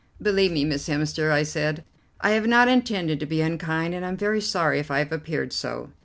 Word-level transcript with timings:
"Believe 0.19 0.51
me, 0.51 0.65
Miss 0.65 0.87
Hemster," 0.89 1.29
I 1.31 1.43
said, 1.43 1.83
"I 2.21 2.31
have 2.31 2.47
not 2.47 2.67
intended 2.67 3.19
to 3.19 3.27
be 3.27 3.39
unkind, 3.41 3.93
and 3.93 4.03
I 4.03 4.07
am 4.07 4.17
very 4.17 4.41
sorry 4.41 4.79
if 4.79 4.89
I 4.89 4.97
have 4.97 5.11
appeared 5.11 5.53
so. 5.53 5.91